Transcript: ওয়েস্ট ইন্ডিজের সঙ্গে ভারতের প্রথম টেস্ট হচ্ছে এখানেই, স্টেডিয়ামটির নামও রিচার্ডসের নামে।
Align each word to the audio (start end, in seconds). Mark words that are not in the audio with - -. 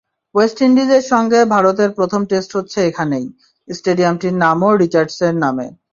ওয়েস্ট 0.35 0.57
ইন্ডিজের 0.61 1.03
সঙ্গে 1.03 1.39
ভারতের 1.45 1.89
প্রথম 1.97 2.21
টেস্ট 2.25 2.51
হচ্ছে 2.57 2.79
এখানেই, 2.89 3.25
স্টেডিয়ামটির 3.67 4.35
নামও 4.43 4.69
রিচার্ডসের 4.83 5.33
নামে। 5.43 5.67